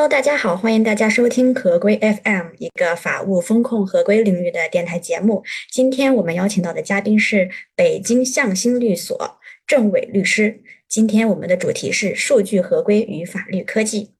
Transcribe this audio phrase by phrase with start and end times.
[0.00, 5.44] Hello，大家好，欢迎大家收听合规 FM，一个法务风控合规领域的电台节目。
[5.70, 10.62] 今天我们邀请到的嘉宾是北京向心律所郑伟律师。
[10.88, 14.14] 今天我们的主题是数据合规与法律科技。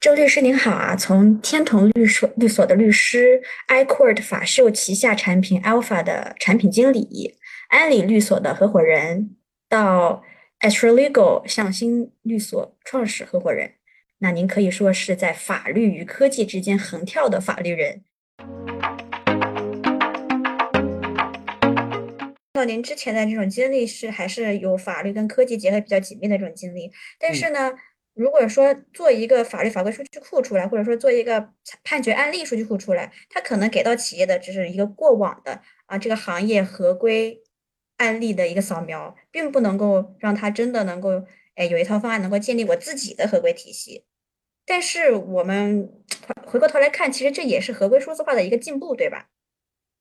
[0.00, 7.36] 周律师您好啊，从天同律所律所的律师，iCourt 法秀旗下产品 Alpha 的产品经理，
[7.68, 9.36] 安理律所的合伙人，
[9.68, 10.22] 到
[10.60, 13.72] Astralegal 向心律所创始合伙人。
[14.22, 18.04] 那您可以说是在法律与科技之间横跳的法律人。
[22.54, 27.72] 那您之前的这种经历是还是有法律跟科技结合比较紧密的这种经历，但是呢，
[28.14, 31.48] 如果说做一个法律法规数据库出来，或者说做一个
[31.82, 37.42] 判决案例数据库出来，它可能给到企业的只是一个过往的啊这个行业合规
[37.96, 41.24] 案例的一个扫描，并不能够让它真的能够
[41.56, 44.04] 哎有一套方案能够建立我自己的合规体系。
[44.64, 45.92] 但是我们
[46.46, 49.28] 回过头来看，其实这也是合规数字化的一个进步，对吧？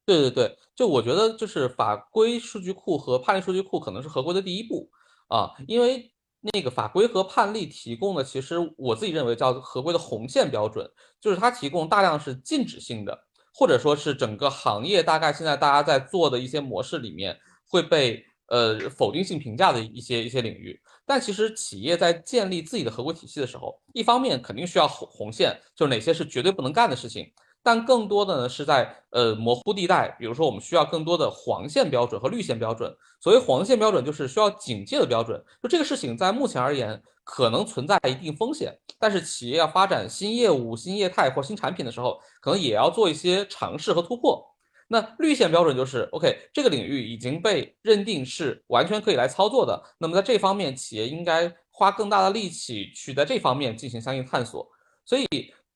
[0.06, 4.90] 对对对，就我觉得，就是法规数据库和判例数据库可能是合规的第一步
[5.28, 6.12] 啊，因为
[6.54, 10.90] 那个法规和判例提供的，其实我自己认为叫合规的红线标准，
[11.20, 20.80] 就是它提供大量是禁止性的，或者说是整个行业大概现在大家在做的一些模式里面会被呃否定性评价的一些一些领域。
[21.06, 27.32] 但其实企业在建立自己的合规体系的时候，一方面肯定需要红红线，就是哪些是绝对不能干的事情。
[27.64, 32.92] 但更多的呢是在呃模糊地带，比如说我们需要更多的黄线标准和绿线标准。
[33.20, 44.44] 所谓黄线标准就是需要警戒的标准，就这个事情在目前而言可能存在一定风险，但是企业要发展新业务、新业态或新产品的时候，可能也要做一些尝试和突破。
[44.94, 49.82] 那绿线标准就是 OK，这个领域已经被认定是完全可以来操作的。
[49.98, 54.68] 那么在这方面，企业应该花更大的力气去在这方面进行相应探索。
[55.06, 55.26] 所以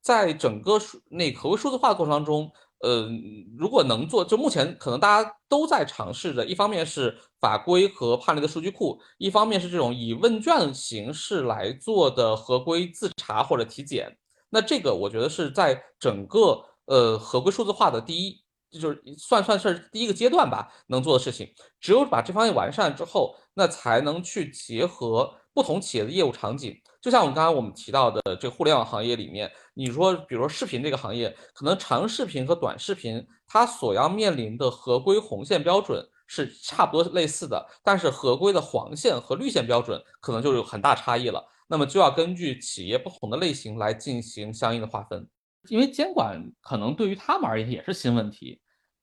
[0.01, 2.51] 在整个数那合规数字化的过程当中，
[2.81, 3.09] 呃，
[3.57, 14.17] 如果能做，就目前可能大家都在尝试着，一方面是法规和判例的数据库，一方面是这种以问卷形式来做的合规自查或者体检。
[14.49, 18.43] 那这个我觉得是在整个呃合规数字化的第一。
[18.79, 26.75] 就是算算是第一个阶段吧，能做的事情，只有把这方面完善之后，那才能去结合不同企业的业务场景。
[27.01, 41.45] 就像我们刚才我们提到的这个互联网行业里面，你说比如说视频这个行业，可能长视频和短视频它所要面临的合规红线标准是差不多类似的，但是合规的黄线和绿线标准可能就有很大差异了。
[41.67, 45.27] 那么就要根据企业不同的类型来进行相应的划分，
[45.69, 48.59] 因为监管可能对于他们而言也是新问题。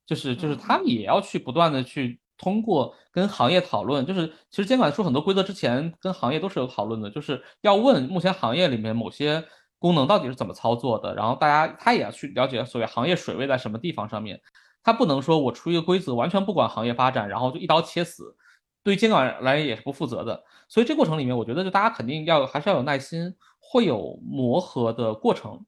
[0.06, 9.44] 就是就是他们也要去不断的去通过跟行业讨论，就是其实监管出很多规则之前跟行业都是有讨论的，就是要问目前行业里面某些
[9.78, 14.40] 功能到底是怎么操作的，然后大家他也要去了解所谓行业水位在什么地方上面，
[14.82, 18.36] 他不能说我出一个规则完全不管行业发展，然后就一刀切死，
[18.82, 25.64] 对监管来也是不负责的，所以这过程里面我觉得就大家肯定要还是要有耐心，会有磨合的过程。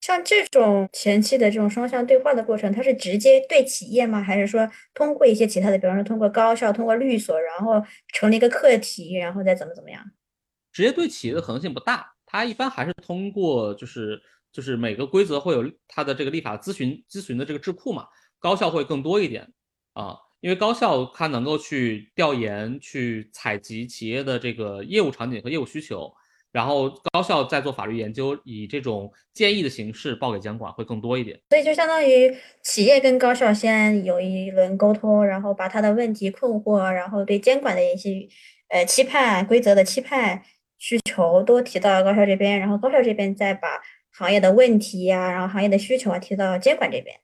[0.00, 4.22] 像这种前期的这种双向对话的过程，它是直接对企业吗？
[4.22, 7.82] 还是说通过一些其他的，比方说通过高校、通过律所，然后
[8.12, 10.02] 成立一个课题，然后再怎么怎么样？
[10.72, 14.20] 直接对企业的可能性不大，它一般还是通过就是
[14.52, 18.06] 就是每个规则会有它的这个立法咨询咨询的这个智库嘛，
[18.38, 19.52] 高校会更多一点
[19.94, 26.14] 啊，因为高校它能够去调研、去采集企业的这个业务场景和业务需求。
[26.50, 31.38] 然后高校在做法律研究，以这种建议的形式报给监管会更多一点。
[31.50, 38.26] 所以就相当于企业跟高校先有一轮沟通，然后把他的问题困惑，然后对监管的一些
[38.70, 40.42] 呃期盼、规则的期盼、
[40.78, 43.68] 需求都提到高校这边，然后高校这边再把
[44.10, 47.14] 行业的问题呀，然后行业的需求啊提到监管这边。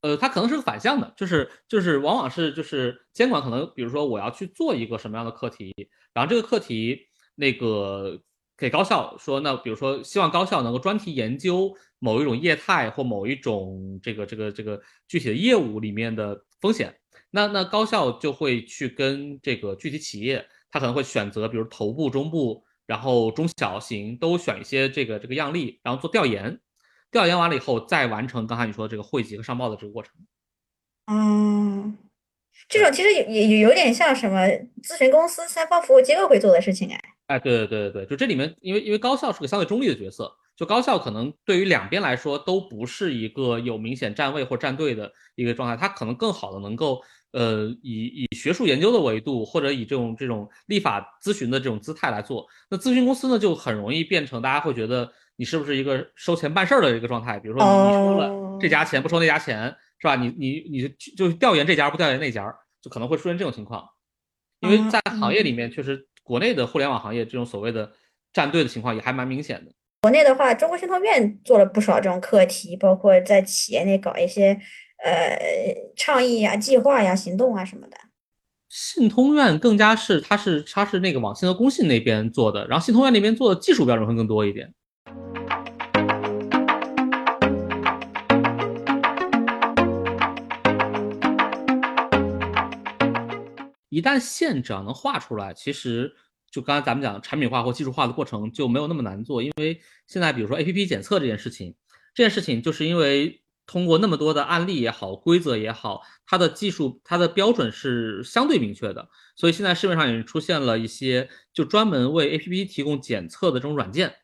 [0.00, 5.74] 呃，它可能是个反向的，就是就是往往是就是监管可能比如说我要去做一个什么样的课题，
[6.14, 8.22] 然后这个课题那个。
[8.58, 16.92] 给高校说，那比如说，希望高校能够专题研究某一种业态或某一种这个这个这个具体的业务里面的风险，
[17.30, 26.58] 那那高校就会去跟这个具体企业，他可能会选择，比如头部、中部，然后中小型都选一些这个这个样例，然后做调研，
[27.12, 30.12] 调研完了以后再完成刚才你说的这个汇集和上报的这个过程。
[31.06, 31.96] 嗯，
[32.68, 34.48] 这种其实也也有点像什么
[34.82, 37.00] 咨询公司、三方服务机构会做的事情哎。
[37.28, 47.00] 哎，对对对对对，就这里面，因为因为高校是个相对中立的角色，就高校可能对于两边来说都不是一个有明显站位或站队的一个状态，它可能更好的能够
[47.32, 60.16] 呃以以学术研究的维度，或者以这种这种立法咨询的这种姿态来做，那咨询公司呢就很容易变成大家会觉得你是不是一个收钱办事儿的一个状态，比如说你收了这家钱不收那家钱，是吧？
[60.16, 62.42] 你你你就调研这家不调研那家，
[62.80, 63.86] 就可能会出现这种情况，
[64.60, 67.90] 因为在行业里面确实国内的互联网行业这种所谓的
[68.34, 69.72] 站队的情况也还蛮明显的。
[70.02, 74.56] 国内的话，中国信托院做了不少这种课题，包括在企业内搞一些
[75.02, 75.36] 呃
[75.96, 77.96] 倡议呀、计划呀、行动啊什么的。
[78.68, 84.72] 信通院更加是，它是它是那个网信和工信那边做的，然后信通院那边做的技术标准会更多一点。
[93.98, 96.16] 一旦线只要能画出来，其实。
[96.50, 101.74] 就刚才咱们讲产品化或技术化的过程就没有那么难做，因为现在比如说 A P P 检测这件事情，
[102.14, 114.14] 这件事情就是因为通过那么多的案例也好，规则也好，它的技术它的标准是相对明确的，所以现在市面上也出现了一些就专门为 A P P 提供检测的这种软件，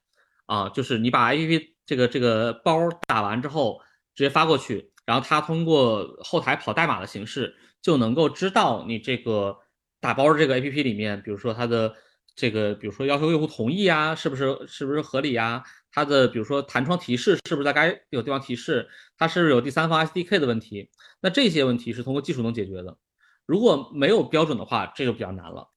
[0.46, 3.82] 啊，就是你把 A P P 这个这个包打完之后
[4.14, 9.58] 直接发过去，然后它通过后台跑代码的形式就能够知道你这个
[10.04, 11.94] 打包的这个 A P P 里面，比如说它的。
[12.36, 15.62] 这个比如说要求用户同意啊，是不是是不是合理啊？
[15.92, 18.88] 它的比如说弹窗提示是不是在该有地方提示？
[19.16, 20.90] 它是不是有第三方 SDK 的问题？
[21.20, 22.96] 那这些问题是通过技术能解决的。
[23.46, 25.70] 如果没有标准的话，这就比较难了。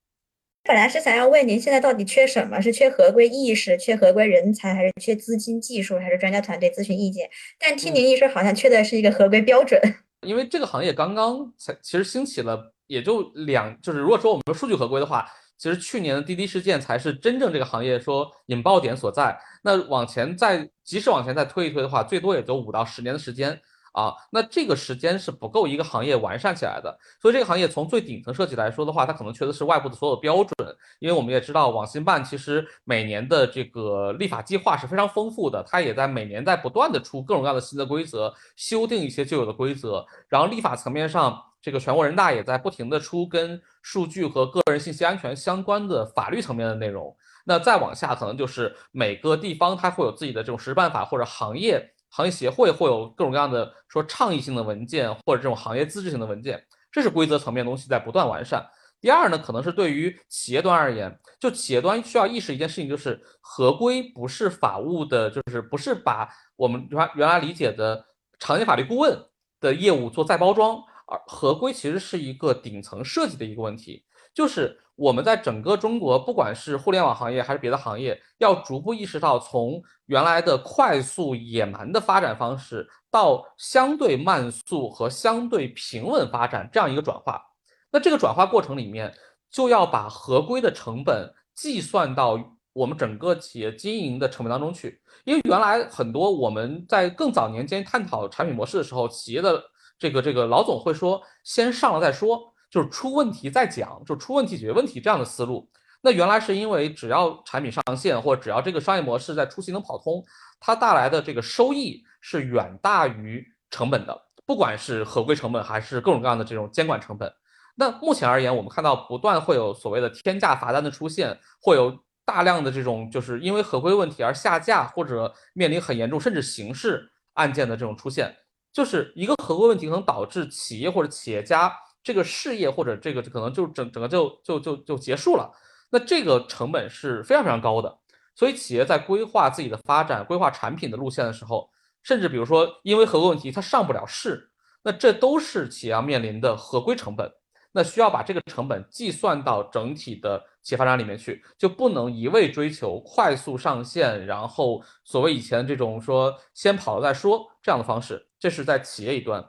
[0.63, 2.59] 本来是想要问您，现在到底缺什么？
[2.59, 7.29] 是缺合规意识，缺合规人才，还是缺资金、技术，还是专家团队咨询意见？
[7.59, 9.79] 但听您一说，好像缺的是一个合规标准。
[10.21, 15.27] 因为这个行业刚刚才其实兴起了，也就两，就是如果说我们说数据合规的话。
[15.59, 19.35] 其实去年的滴滴事件才是真正这个行业说引爆点所在。
[19.63, 23.59] 那往前再，即使往前再推一推的话，最多也就五到十年的时间
[23.91, 24.13] 啊。
[24.29, 26.95] 那这个时间是不够一个行业完善起来的。
[27.19, 30.53] 所以这个行业从最顶层设计来说的话，它可能缺的是外部的所有标准。
[30.99, 40.05] 因为我们也知道，网信办其实每年的这个立法计划是非常丰富的，它也在每年在不断的出各种各样的新的规则，修订一些旧有的规则。
[40.27, 41.45] 然后立法层面上。
[41.61, 47.15] 这个全国人大也在不停的出跟数据和个人信息安全相关的法律层面的内容。
[47.45, 56.63] 那再往下，可能就是每个地方它会有自己的这种实施办法，或者行业行业协会会有各种各样的说倡议性的文件，或者这种行业资质性的文件。
[56.91, 58.65] 这是规则层面的东西在不断完善。
[58.99, 68.03] 第二呢，可能是对于企业端而言，就企业端需要意识一件事情，就是合规不是法务的，就是不是把我们原原来理解的
[68.39, 69.15] 常见法律顾问
[69.59, 70.81] 的业务做再包装。
[71.07, 87.41] 而合规其实是一个顶层设计的一个问题，就是我们在整个中国，不管是互联网行业还是别的行业，要逐步意识到从原来的快速野蛮的发展方式，到相对慢速和相对平稳发展这样一个转化。
[87.89, 89.13] 那这个转化过程里面，
[89.49, 92.37] 就要把合规的成本计算到
[92.73, 99.63] 我们整个企业经营的成本当中去，因为原来很多我们在更早年间探讨产品模式的时候，企业的。
[99.99, 105.69] 这个这个老总会说，先上了再说，就是出问题再讲，就出问题解决问题这样的思路。
[106.01, 110.23] 那原来是因为只要产品上线，或者只要这个商业模式在初期能跑通，
[110.59, 114.15] 它带来的这个收益是远大于成本的，
[114.45, 117.33] 不管是合规成本还是各种各样的这种监管成本。
[117.75, 128.35] 那目前而言，我们看到不断会有所谓的天价罚单的出现，会有大量的这种就是因为合规问题而下架或者面临很严重甚至刑事案件的这种出现。
[128.77, 135.51] 就是一个合规问题，可能导致企业或者企业家这个事业或者这个可能就整整个就就就就结束了。
[135.89, 137.97] 那这个成本是非常非常高的。
[138.35, 141.67] 所以企业在规划自己的发展、规划产品的路线的时候，
[142.03, 144.47] 甚至比如说因为合规问题它上不了市，
[144.83, 147.31] 那这都是企业要面临的合规成本。
[147.71, 158.26] 那需要把这个成本计算到整体的企业发展里面去，就不能一味追求快速上线，然后所谓以前这种说先跑了再说这样的方式。
[158.39, 159.43] 这是在企业一端。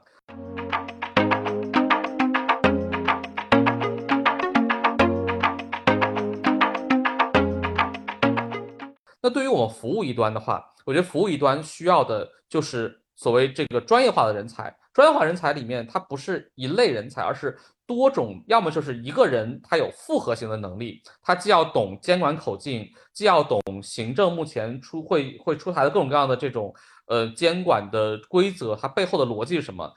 [9.21, 14.75] 那对于我们服务一端的话，我觉得服务一端需要的就是所谓这个专业化的人才。
[14.91, 17.55] 专业化人才里面，它不是一类人才，而是。
[17.89, 26.71] 多种，要么就是一个人他有复合型的能力，他既要懂监管口径，既要懂行政目前出会会出台的各种各样的这种
[27.07, 29.91] 呃监管的规则，它背后的逻辑是什么？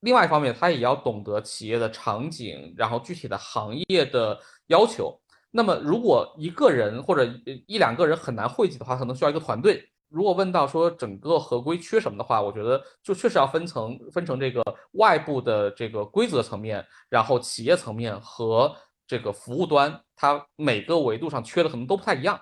[0.00, 5.18] 另外一方面，他也要懂得企业的场景，然后具体的行业的要求。
[5.50, 7.24] 那么，如果一个人或者
[7.66, 9.91] 一两个人很难汇集的话，可能需要一个团队。
[10.12, 18.76] 如果问到说整个合规缺什么的话，我觉得就确实要分层，分成这个外部的这个规则层面，然后企业层面和
[19.06, 22.38] 这个服务端，它每个维度上缺的可能都不太一样。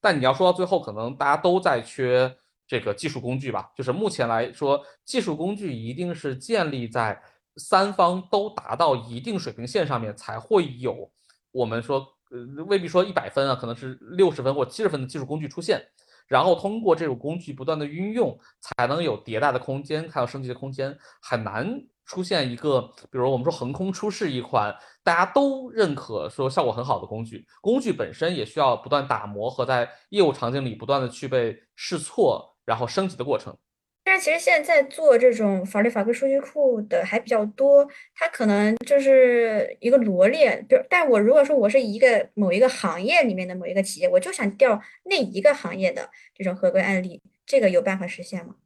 [0.00, 2.30] 但你要说到最后，可能大家都在缺
[2.66, 3.70] 这个技术工具吧？
[3.74, 7.18] 就是目前来说，技术工具一定是建立在
[7.56, 11.10] 三方都达到一定水平线上面，才会有
[11.52, 12.06] 我们说。
[12.30, 15.80] 呃，未必说一百分啊，可能是六十分或七十分的技术工具出现，
[16.26, 33.56] 然后通过这种工具不断的运用，才能有迭代的空间，还有升级的空间，很难出现一个，比如我们说横空出世一款大家都认可说效果很好的工具，工具本身也需要不断打磨和在业务场景里不断的去被试错，然后升级的过程。
[34.04, 40.62] 但是其实现在做这种法律法规数据库的还比较多，它可能就是一个罗列。
[40.68, 48.56] 比如，但我如果说我是一个某一个行业里面的某一个企业，我就想调那一个行业的这种合规案例，这个有办法实现吗？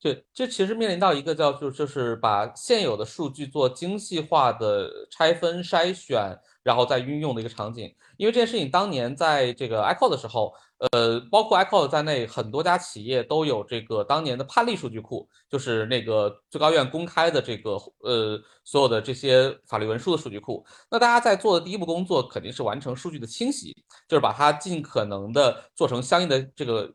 [0.00, 7.94] 对，这其实面临到一个叫就就是把现有的数据做精细化的拆分筛选，然后再运用的一个场景。
[8.16, 10.52] 因为这件事情当年在这个 ICO 的时候。
[10.92, 20.64] 呃，包括 ICO 在内，很多家企业都有这个当年的判例数据库，就是那个最高院公开的这个呃所有的这些法律文书的数据库。
[20.88, 23.74] 那大家在做的第一步工作肯定是完成数据的清洗，
[24.06, 26.88] 就是把它尽可能的做成相应的这个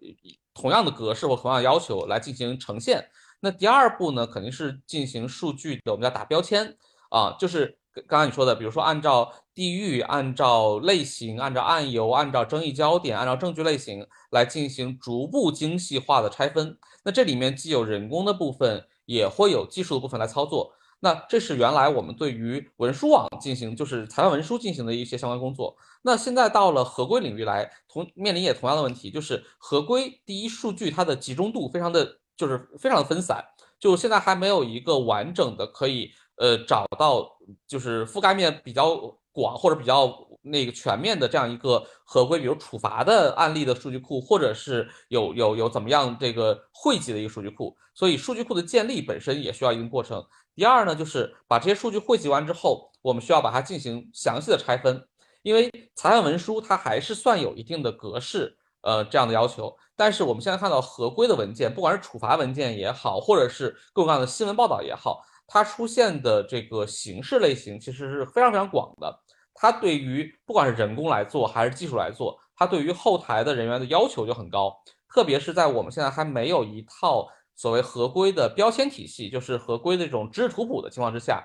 [0.54, 3.10] 同样的格式或同样要求来进行呈现。
[3.40, 6.78] 那第二步呢，肯定是进行数据的我们叫打标签
[7.10, 7.78] 啊，就是。
[8.08, 16.76] 刚刚你说的，比如说按照地域、按照类型、按照案由、按照争议焦点、按照证据类型来进行逐步精细化的拆分。
[17.06, 20.74] 那这里面既有人工的部分，也会有技术的部分来操作。
[21.04, 25.76] 那这是原来我们对于文书网进行，就是裁判文书进行的一些相关工作。
[26.02, 33.44] 那现在到了合规领域来，同面临也同样的问题，就是合规第一数据它的集中度非常的，就是非常的分散，
[33.78, 36.12] 就现在还没有一个完整的可以。
[36.38, 37.30] 呃，找到
[37.68, 38.96] 就是覆盖面比较
[39.32, 47.78] 广或者比较那个全面的这样一个合规，比如处罚的案例的数据库，或者是有有有怎么样这个汇集的一个数据库。
[47.94, 50.26] 所以数据库的建立本身也需要一定过程。
[50.56, 55.08] 第二呢，就是把这些数据汇集完之后，我们需要把它进行详细的拆分，
[55.42, 59.76] 因为裁判文书它还是算有一定的格式，呃，这样的要求。
[59.96, 65.22] 但是我们现在看到合规的文件，不管是处罚文件也好，或者是各种各样的新闻报道也好。
[65.46, 69.20] 它出现的这个形式类型其实是非常非常广的，
[69.54, 74.74] 它对于不管是人工来做还是技术来做，它对于后台的人员的要求就很高，
[75.10, 81.44] 特别是在我们现在还没有一套所谓合规的标签体系，就是合规的这种知识图谱的情况之下，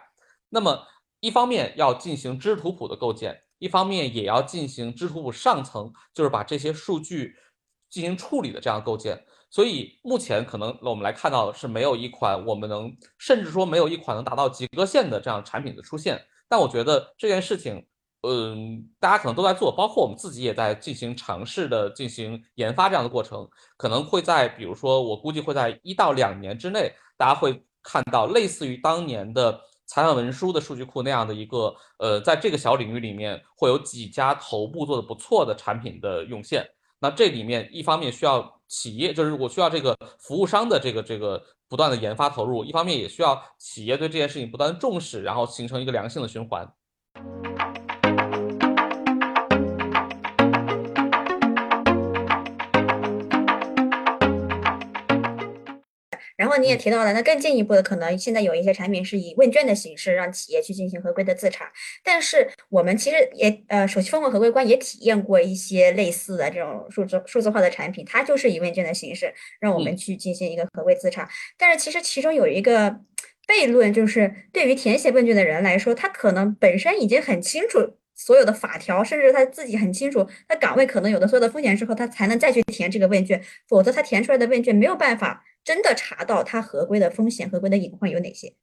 [0.48, 0.86] 那么
[1.20, 7.34] 一方面要进行知识图谱的构建，一方面也要进行知识图谱上层，就是把这些数据
[7.90, 9.24] 进行处理的这样构建。
[9.50, 16.22] 所以目前可能我们来看到的是没有一款我们能，甚至说没有一款能达到及格线的这样产品的出现。
[16.48, 17.86] 但我觉得这件事情，
[18.22, 36.68] 嗯，大家可能都在做，包括我们自己也在进行尝试的进行研发这样的过程，可能会在比如说我估计会在一到两年之内，大家会看到类似于当年的裁判文书的数据库那样的一个，呃，在这个小领域里面会有几家头部做的不错的产品的涌现。
[37.00, 46.68] 那这里面一方面需要企业，就是我需要这个服务商的这个这个不断的研发投入，一方面也需要企业对这件事情不断重视，然后形成一个良性的循环。
[56.58, 61.70] 你也提到了，那更进一步的可能，现在有一些产品是以问卷的形式让企业去进行合规的自查。
[62.04, 71.28] 但是我们其实也呃，首席风控合规官也体验过一些类似的这种数字数字化的产品，它就是以问卷的形式让我们去进行一个合规自查。
[71.56, 73.00] 但是其实其中有一个
[73.46, 85.44] 悖论，就是对于填写问卷的人来说，他可能本身已经很清楚所有的法条，甚至他自己很清楚他岗位可能有的所有的风险之后，他才能再去填这个问卷，否则他填出来的问卷没有办法。
[85.68, 88.56] 真的查到它合规的风险、合规的隐患有哪些？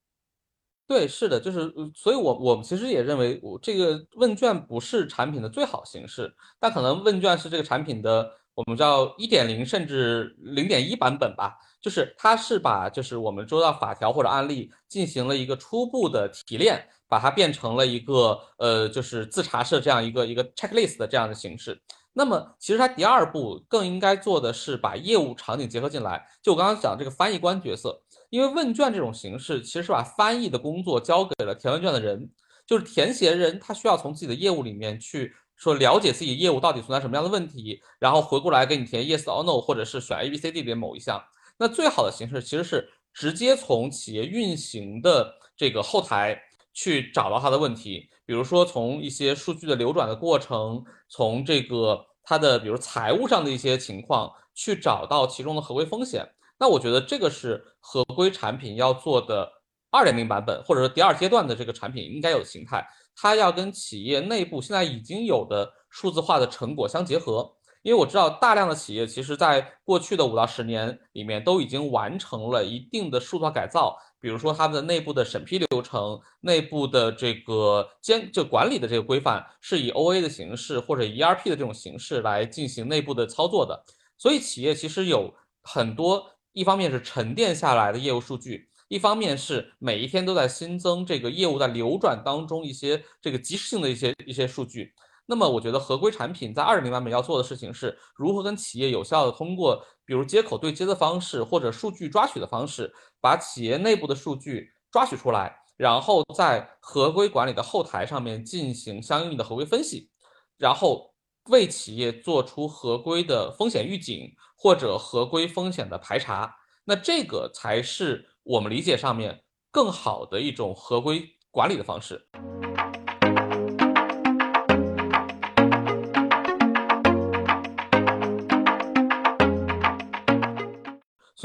[0.88, 21.80] 对，是的，就是，所以，我我们其实也认为，我这个问卷不是产品的最好形式，但可能问卷是这个产品的，我们叫一点零甚至零点一版本吧，就是它是把就是我们周到法条或者案例进行了一个初步的提炼，把它变成了一个呃，就是自查式这样一个一个 checklist 的这样的形式。
[22.18, 26.26] 那么，其实它第二步更应该做的是把业务场景结合进来。
[26.42, 32.30] 就我刚刚讲这个翻译官角色，因为问卷这种形式其实是把翻译的工作交给了填问卷的人，
[32.66, 41.22] 就是填写人，他需要从自己的业务里面去说了解自己业务到底存在什么样的问题，然后回过来给你填 yes or no，或者是选 A、B、C、D 里面某一项。
[41.58, 46.42] 那最好的形式其实是直接从企业运行的这个后台
[46.74, 56.28] 去找到它的问题，比如说从一些数据的流转的过程，从这个它的比如财务上的一些情况去找到其中的合规风险。
[56.58, 59.52] 那我觉得这个是合规产品要做的
[59.92, 62.86] 二点零版本，或者说第二阶段的这个产品应该有的形态。
[63.16, 67.50] 它要跟企业内部现在已经有的数字化的成果相结合，
[67.86, 83.80] 因为我知道大量的企业其实在过去的五到十年里面都已经完成了一定的数字化改造，比如说他们的内部的审批流程、内部的这个监就管理的这个规范是以 OA 的形式或者 ERP 的这种形式来进行内部的操作的，
[84.18, 88.68] 所以企业其实有很多一方面是沉淀下来的业务数据。
[88.88, 94.94] 一方面是每一天都在新增这个业务在流转当中一些这个即时性的一些一些数据，
[95.26, 110.10] 那么我觉得合规产品在二点零版本要做的事情是如何跟企业有效的通过比如接口对接的方式或者数据抓取的方式，把企业内部的数据抓取出来，然后在合规管理的后台上面进行相应的合规分析，
[110.58, 111.14] 然后
[111.50, 116.56] 为企业做出合规的风险预警或者合规风险的排查，
[116.86, 118.30] 那这个才是。
[118.48, 119.42] 我们理解上面
[119.72, 122.30] 更好的一种合规管理的方式，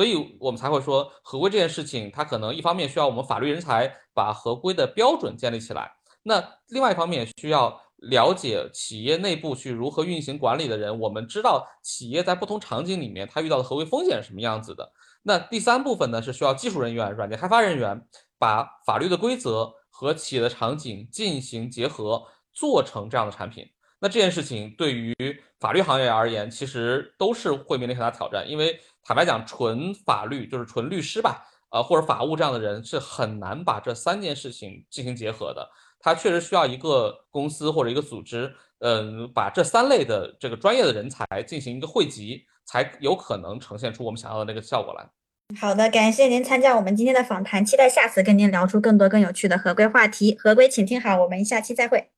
[0.00, 5.92] 所以我们才会说合规这件事情，它可能一方面需要我们法律人才把合规的标准建立起来，
[6.22, 14.90] 那另外一方面需要了解企业内部去如何运行管理的人，我们知道企业在不同场景里面它遇到的合规风险是什么样子的。
[15.22, 18.02] 那第三部分呢，是需要技术人员、软件开发人员
[18.38, 22.22] 把法律的规则和企业的场景进行结合，
[22.54, 23.66] 做成这样的产品。
[24.00, 25.14] 那这件事情对于
[25.60, 35.68] 法律行业而言，其实都是会面临很大挑战，因为坦白讲，纯法律就是纯律师吧，呃，或者法务这样的人是很难把这三件事情进行结合的。
[36.00, 42.46] 他确实需要一个公司或者一个组织，嗯，把这三类的这个专业的人才进行一个汇集。
[42.66, 45.04] 才有可能呈现出我们想要的那个效果来。
[45.58, 50.38] 好的，感谢您参加我们今天的访谈，期待下次跟您聊出更多更有趣的合规话题。
[50.38, 52.10] 合规，请听好，我们下期再会。